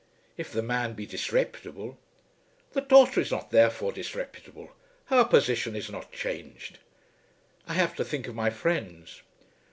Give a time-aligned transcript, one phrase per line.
[0.35, 1.99] "If the man be disreputable,"
[2.73, 4.71] "The daughter is not therefore disreputable.
[5.05, 6.79] Her position is not changed."
[7.67, 9.21] "I have to think of my friends."